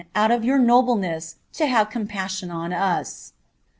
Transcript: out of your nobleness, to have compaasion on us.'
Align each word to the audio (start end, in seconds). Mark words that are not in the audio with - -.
out 0.15 0.31
of 0.31 0.43
your 0.43 0.57
nobleness, 0.57 1.35
to 1.53 1.67
have 1.67 1.91
compaasion 1.91 2.49
on 2.49 2.73
us.' 2.73 3.33